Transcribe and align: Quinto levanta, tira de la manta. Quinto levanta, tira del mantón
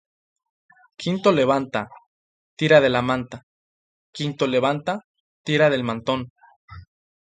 Quinto 1.01 1.29
levanta, 1.39 1.81
tira 2.57 2.77
de 2.81 2.89
la 2.89 3.03
manta. 3.09 3.37
Quinto 4.15 4.43
levanta, 4.47 4.93
tira 5.45 5.69
del 5.69 5.83
mantón 5.83 6.21